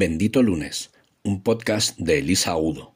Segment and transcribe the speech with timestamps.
[0.00, 0.92] Bendito Lunes,
[1.24, 2.94] un podcast de Elisa Udo.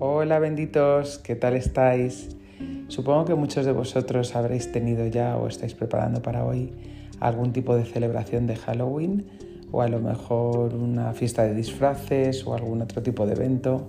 [0.00, 2.37] Hola benditos, ¿qué tal estáis?
[2.88, 6.72] Supongo que muchos de vosotros habréis tenido ya o estáis preparando para hoy
[7.20, 9.26] algún tipo de celebración de Halloween
[9.70, 13.88] o a lo mejor una fiesta de disfraces o algún otro tipo de evento.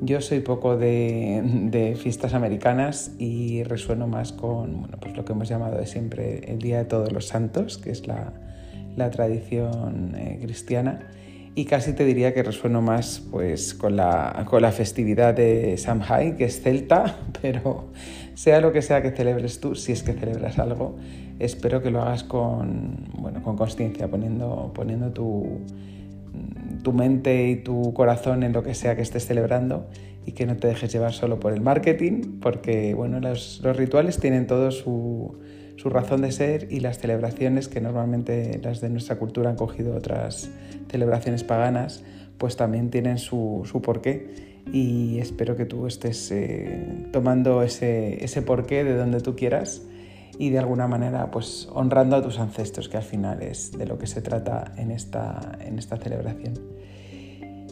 [0.00, 5.48] Yo soy poco de, fiestas americanas y resueno más con bueno, pues lo que hemos
[5.48, 8.32] llamado de siempre el Día de Todos los Santos, que es la,
[9.12, 11.08] tradición eh, cristiana
[11.56, 16.36] y casi te diría que resueno más pues, con, la, con la festividad de Samhain,
[16.36, 17.86] que es celta, pero
[18.34, 20.96] sea lo que sea que celebres tú, si es que celebras algo,
[21.38, 25.60] espero que lo hagas con bueno, con conciencia, poniendo, poniendo tu,
[26.82, 29.86] tu mente y tu corazón en lo que sea que estés celebrando
[30.26, 34.18] y que no te dejes llevar solo por el marketing, porque bueno, los, los rituales
[34.18, 35.38] tienen todo su,
[35.76, 39.94] su razón de ser y las celebraciones que normalmente las de nuestra cultura han cogido
[39.94, 40.50] otras
[40.88, 42.02] celebraciones paganas,
[42.38, 48.42] pues también tienen su, su porqué y espero que tú estés eh, tomando ese, ese
[48.42, 49.82] porqué de donde tú quieras
[50.38, 53.98] y de alguna manera pues honrando a tus ancestros, que al final es de lo
[53.98, 56.54] que se trata en esta, en esta celebración.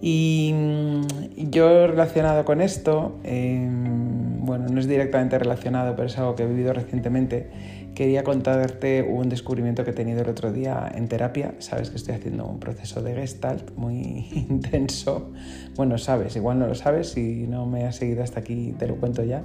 [0.00, 6.34] Y mm, yo relacionado con esto, em, bueno, no es directamente relacionado, pero es algo
[6.34, 7.48] que he vivido recientemente,
[7.94, 11.54] quería contarte un descubrimiento que he tenido el otro día en terapia.
[11.58, 15.30] Sabes que estoy haciendo un proceso de gestalt muy intenso.
[15.76, 18.96] Bueno, sabes, igual no lo sabes, si no me has seguido hasta aquí te lo
[18.96, 19.44] cuento ya.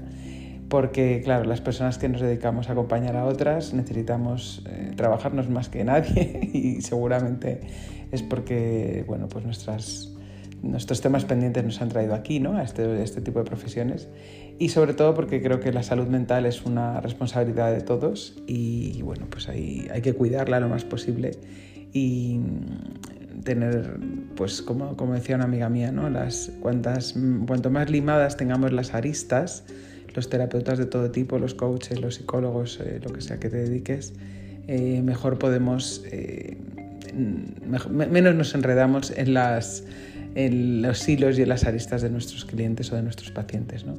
[0.70, 5.70] Porque, claro, las personas que nos dedicamos a acompañar a otras necesitamos eh, trabajarnos más
[5.70, 7.61] que nadie y seguramente
[8.11, 10.14] es porque, bueno, pues nuestras
[10.61, 12.58] nuestros temas pendientes nos han traído aquí, ¿no?
[12.58, 14.08] a este, este, tipo de profesiones.
[14.58, 19.02] Y sobre todo porque creo que la salud mental es una responsabilidad de todos y,
[19.02, 21.31] bueno, pues hay, hay que cuidarla lo más posible
[21.93, 22.39] y
[23.43, 23.97] tener,
[24.36, 26.09] pues como, como decía una amiga mía, ¿no?
[26.09, 27.15] las, cuantas,
[27.47, 29.64] cuanto más limadas tengamos las aristas,
[30.14, 33.58] los terapeutas de todo tipo, los coaches, los psicólogos, eh, lo que sea que te
[33.58, 34.14] dediques,
[34.67, 36.58] eh, mejor podemos, eh,
[37.89, 39.83] menos nos enredamos en las
[40.35, 43.85] en los hilos y en las aristas de nuestros clientes o de nuestros pacientes.
[43.85, 43.95] ¿no?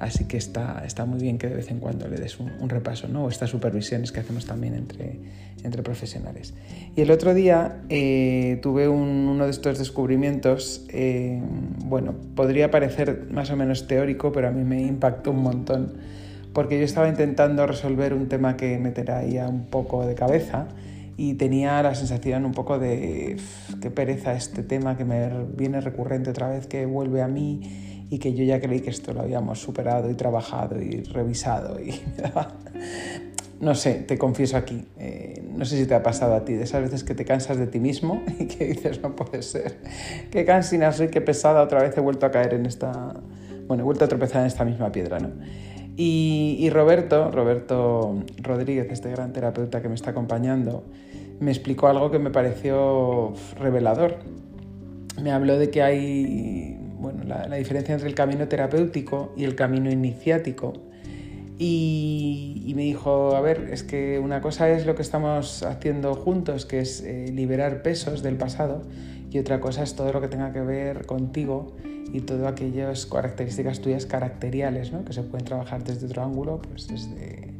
[0.00, 3.06] Así que está, está muy bien que de vez en cuando le des un, repaso,
[3.06, 3.24] ¿no?
[3.24, 5.18] o estas supervisiones que hacemos también entre,
[5.62, 6.54] entre profesionales.
[6.96, 11.42] Y el otro día eh, tuve uno de estos descubrimientos, eh,
[11.84, 15.92] bueno, podría parecer más o menos teórico, pero a mí me impactó un montón,
[16.54, 20.66] porque yo estaba intentando resolver un tema que me traía un poco de cabeza
[21.20, 23.36] y tenía la sensación un poco de
[23.82, 28.18] qué pereza este tema que me viene recurrente otra vez, que vuelve a mí y
[28.18, 32.00] que yo ya creí que esto lo habíamos superado y trabajado y revisado y
[33.60, 36.64] No sé, te confieso aquí, eh, no sé si te ha pasado a ti, de
[36.64, 39.76] esas veces que te cansas de ti mismo y que dices, no puede ser,
[40.30, 43.12] qué cansina soy, qué pesada, otra vez he vuelto a caer en esta,
[43.66, 45.32] bueno, he vuelto a tropezar en esta misma piedra, ¿no?
[46.02, 50.82] Y, Roberto, Roberto Rodríguez, este gran terapeuta que me está acompañando,
[51.40, 54.16] me explicó algo que me pareció revelador.
[55.22, 59.90] Me habló de que hay bueno, la, diferencia entre el camino terapéutico y el camino
[59.90, 60.72] iniciático.
[61.58, 66.64] Y, me dijo, a ver, es que una cosa es lo que estamos haciendo juntos,
[66.64, 68.80] que es eh, liberar pesos del pasado,
[69.30, 71.76] y otra cosa es todo lo que tenga que ver contigo
[72.12, 75.04] y todas aquellas características tuyas caracteriales, ¿no?
[75.04, 77.52] que se pueden trabajar desde otro ángulo, pues desde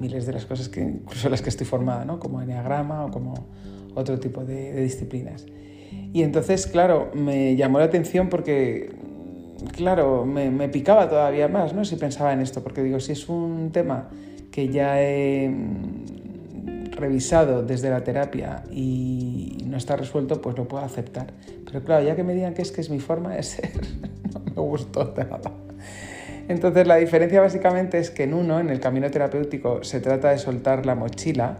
[0.00, 2.18] miles de las cosas que incluso las que estoy formada, ¿no?
[2.18, 3.34] como enneagrama o como
[3.94, 5.46] otro tipo de, disciplinas.
[6.12, 8.94] Y entonces, claro, me llamó la atención porque,
[9.72, 11.84] claro, me, me, picaba todavía más, ¿no?
[11.84, 14.10] Si pensaba en esto, porque digo, si es un tema
[14.50, 15.50] que ya he
[16.96, 21.32] revisado desde la terapia y no está resuelto, pues lo puedo aceptar.
[21.66, 23.70] Pero claro, ya que me digan que es que es mi forma de ser,
[24.32, 25.52] no me gustó nada.
[26.48, 30.38] Entonces la diferencia básicamente es que en uno, en el camino terapéutico, se trata de
[30.38, 31.58] soltar la mochila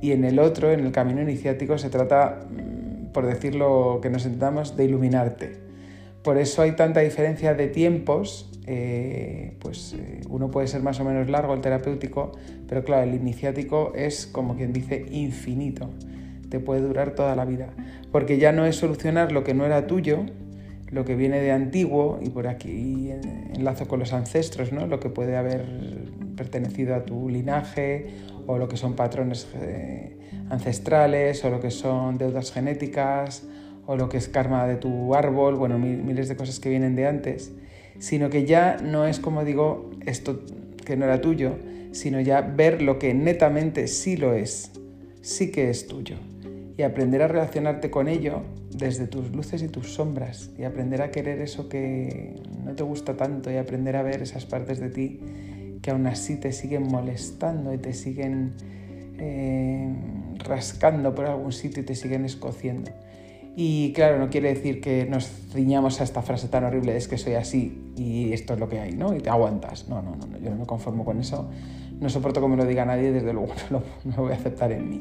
[0.00, 4.24] y en el otro, en el camino iniciático, se trata, mm, por decirlo que nos
[4.24, 5.64] intentamos, de iluminarte.
[6.24, 11.04] Por eso hay tanta diferencia de tiempos, eh, pues eh, uno puede ser más o
[11.04, 12.32] menos largo el terapéutico,
[12.66, 15.90] pero claro, el iniciático es como quien dice infinito,
[16.48, 17.68] te puede durar toda la vida,
[18.10, 20.24] porque ya no es solucionar lo que no era tuyo,
[20.90, 23.10] lo que viene de antiguo, y por aquí
[23.52, 24.86] enlazo con los ancestros, ¿no?
[24.86, 25.66] lo que puede haber
[26.36, 28.06] pertenecido a tu linaje
[28.46, 30.16] o lo que son patrones eh,
[30.48, 33.46] ancestrales o lo que son deudas genéticas
[33.86, 37.06] o lo que es karma de tu árbol, bueno, miles de cosas que vienen de
[37.06, 37.52] antes,
[37.98, 40.40] sino que ya no es como digo esto
[40.84, 41.56] que no era tuyo,
[41.92, 44.72] sino ya ver lo que netamente sí lo es,
[45.22, 46.16] sí que es tuyo
[46.76, 51.10] y aprender a relacionarte con ello desde tus luces y tus sombras y aprender a
[51.10, 52.34] querer eso que
[52.64, 55.20] no te gusta tanto y aprender a ver esas partes de ti
[55.82, 58.54] que aún así te siguen molestando y te siguen
[59.18, 59.94] eh,
[60.38, 62.90] rascando por algún sitio y te siguen escociendo.
[63.56, 67.18] Y claro, no quiere decir que nos ciñamos a esta frase tan horrible, es que
[67.18, 69.14] soy así y esto es lo que hay, ¿no?
[69.14, 69.88] Y te aguantas.
[69.88, 71.48] No, no, no, yo no me conformo con eso.
[72.00, 73.82] No soporto que me lo diga nadie, desde luego no
[74.16, 74.98] lo, voy a aceptar en mí.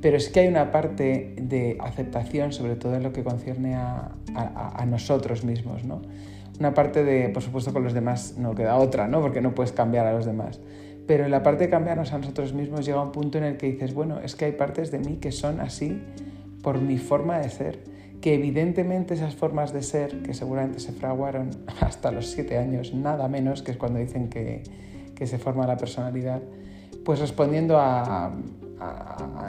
[0.00, 4.12] Pero es que hay una parte de aceptación, sobre todo en lo que concierne a,
[4.36, 6.02] a, nosotros mismos, ¿no?
[6.60, 9.20] Una parte de, por supuesto, con los demás no queda otra, ¿no?
[9.20, 10.60] Porque no puedes cambiar a los demás.
[11.08, 13.66] Pero en la parte de cambiarnos a nosotros mismos llega un punto en el que
[13.72, 16.00] dices, bueno, es que hay partes de mí que son así
[16.62, 17.84] por mi forma de ser,
[18.20, 21.50] que evidentemente esas formas de ser, que seguramente se fraguaron
[21.80, 24.62] hasta los siete años, nada menos, que es cuando dicen que,
[25.14, 26.40] que se forma la personalidad,
[27.04, 28.32] pues respondiendo a,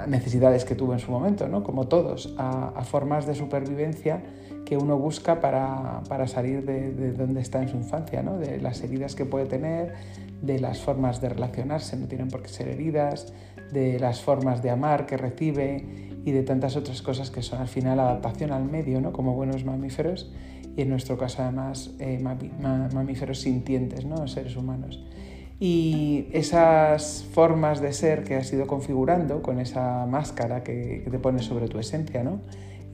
[0.07, 1.61] necesidades que tuvo en su momento, ¿no?
[1.61, 4.23] como todos, a, formas de supervivencia
[4.69, 8.37] que uno busca para, para salir de, de, donde está en su infancia, ¿no?
[8.37, 9.95] de las heridas que puede tener,
[10.43, 13.33] de las formas de relacionarse, no tienen por qué ser heridas,
[13.73, 15.83] de las formas de amar que recibe
[16.23, 19.11] y de tantas otras cosas que son al final adaptación al medio, ¿no?
[19.11, 20.31] como buenos mamíferos
[20.77, 24.27] y en nuestro caso además eh, mamíferos sintientes, ¿no?
[24.27, 25.03] seres humanos.
[25.59, 31.45] Y esas formas de ser que has ido configurando con esa máscara que, te pones
[31.45, 32.39] sobre tu esencia, ¿no?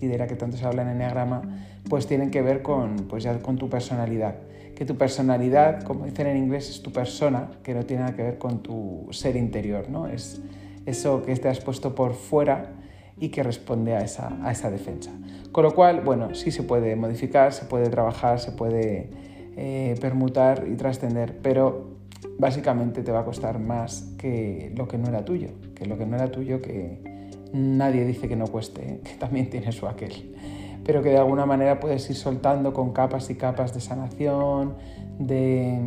[0.01, 1.41] Y de la que tanto se habla en enneagrama,
[1.89, 4.35] pues tienen que ver con, pues ya con tu personalidad.
[4.75, 8.23] Que tu personalidad, como dicen en inglés, es tu persona, que no tiene nada que
[8.23, 10.07] ver con tu ser interior, ¿no?
[10.07, 10.41] Es
[10.85, 12.73] eso que te has puesto por fuera
[13.17, 15.11] y que responde a esa, a esa defensa.
[15.51, 19.09] Con lo cual, bueno, sí se puede modificar, se puede trabajar, se puede
[19.55, 21.95] eh, permutar y trascender, pero
[22.37, 26.05] básicamente te va a costar más que lo que no era tuyo, que lo que
[26.05, 27.14] no era tuyo que
[27.53, 28.99] nadie dice que no cueste, ¿eh?
[29.03, 30.35] que también tiene su aquel,
[30.83, 34.75] pero que de alguna manera puedes ir soltando con capas y capas de sanación,
[35.19, 35.79] de,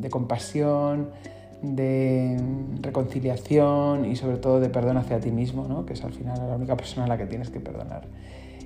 [0.00, 1.10] de compasión,
[1.62, 2.36] de
[2.80, 5.86] reconciliación y sobre todo de perdón hacia ti mismo, ¿no?
[5.86, 8.08] que es al final la única persona a la que tienes que perdonar.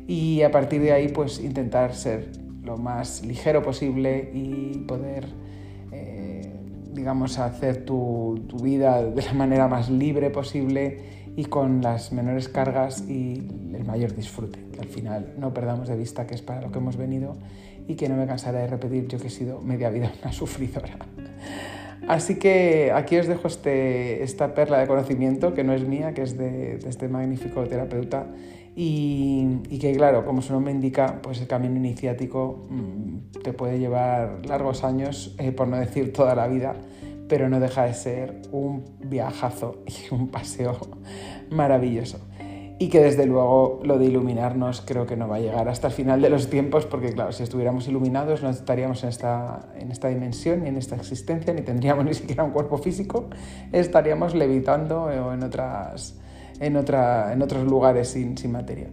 [0.07, 2.31] Y a partir de ahí, pues intentar ser
[2.63, 5.27] lo más ligero posible y poder,
[5.93, 6.53] eh,
[6.93, 12.49] digamos, hacer tu, tu, vida de la manera más libre posible y con las menores
[12.49, 14.59] cargas y el mayor disfrute.
[14.73, 17.37] Que al final no perdamos de vista que es para lo que hemos venido
[17.87, 20.97] y que no me cansaré de repetir yo que he sido media vida una sufridora.
[22.09, 26.23] Así que aquí os dejo este, esta perla de conocimiento que no es mía, que
[26.23, 28.27] es de, este magnífico terapeuta
[28.77, 34.44] y, que claro, como su nombre indica, pues el camino iniciático mm, te puede llevar
[34.47, 36.77] largos años, eh, por no decir toda la vida,
[37.28, 40.78] pero no deja de ser un viajazo y un paseo
[41.50, 42.20] maravilloso
[42.78, 45.94] y que desde luego lo de iluminarnos creo que no va a llegar hasta el
[45.94, 50.08] final de los tiempos porque claro, si estuviéramos iluminados no estaríamos en esta, en esta
[50.08, 53.30] dimensión ni en esta existencia, ni tendríamos ni siquiera un cuerpo físico,
[53.73, 56.18] estaríamos levitando o en, otras,
[56.61, 58.88] en, otra, en otros lugares sin, sin materia.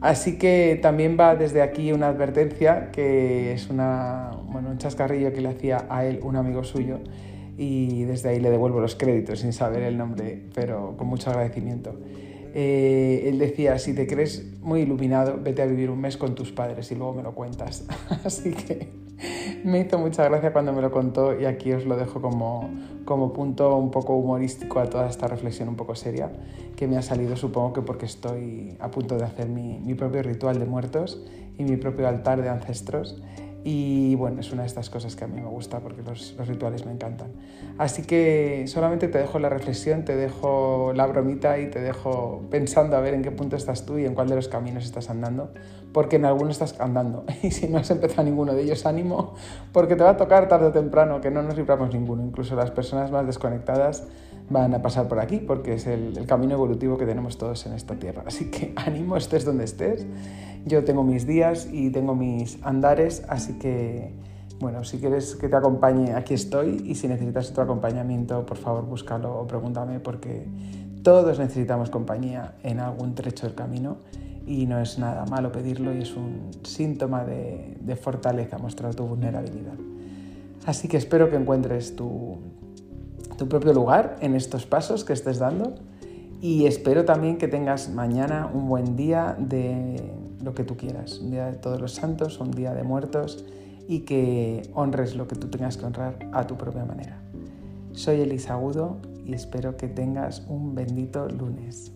[0.00, 5.40] Así que también va desde aquí una advertencia que es una, bueno, un chascarrillo que
[5.40, 7.00] le hacía a él un amigo suyo
[7.56, 11.94] y desde ahí le devuelvo los créditos sin saber el nombre, pero con mucho agradecimiento.
[12.54, 16.52] Eh, él decía, si te crees muy iluminado, vete a vivir un mes con tus
[16.52, 17.84] padres y luego me lo cuentas.
[18.24, 18.88] Así que
[19.64, 22.70] me hizo mucha gracia cuando me lo contó y aquí os lo dejo como,
[23.04, 26.30] como punto un poco humorístico a toda esta reflexión un poco seria
[26.76, 30.22] que me ha salido supongo que porque estoy a punto de hacer mi, mi propio
[30.22, 31.26] ritual de muertos
[31.58, 33.22] y mi propio altar de ancestros
[33.68, 36.86] y bueno, es una de estas cosas que a mí me gusta porque los, rituales
[36.86, 37.32] me encantan.
[37.78, 42.96] Así que solamente te dejo la reflexión, te dejo la bromita y te dejo pensando
[42.96, 45.52] a ver en qué punto estás tú y en cuál de los caminos estás andando,
[45.92, 47.24] porque en alguno estás andando.
[47.42, 49.34] Y si no has empezado ninguno de ellos, ánimo,
[49.72, 52.22] porque te va a tocar tarde o temprano, que no nos libramos ninguno.
[52.24, 54.04] Incluso las personas más desconectadas
[54.48, 57.72] van a pasar por aquí, porque es el, el camino evolutivo que tenemos todos en
[57.72, 58.22] esta tierra.
[58.26, 60.06] Así que ánimo, estés donde estés
[60.66, 64.12] yo tengo mis días y tengo mis andares, así que,
[64.58, 68.84] bueno, si quieres que te acompañe, aquí estoy y si necesitas otro acompañamiento, por favor
[68.84, 70.44] búscalo o pregúntame porque
[71.04, 73.98] todos necesitamos compañía en algún trecho del camino
[74.46, 79.74] y no es nada malo pedirlo y es un síntoma de, fortaleza mostrar tu vulnerabilidad.
[80.64, 82.38] Así que espero que encuentres tu,
[83.36, 85.74] tu propio lugar en estos pasos que estés dando
[86.40, 90.12] y espero también que tengas mañana un buen día de
[90.42, 93.44] lo que tú quieras, un día de todos los santos, un día de muertos
[93.88, 97.20] y que honres lo que tú tengas que honrar a tu propia manera.
[97.92, 101.95] Soy Elisa Agudo y espero que tengas un bendito lunes.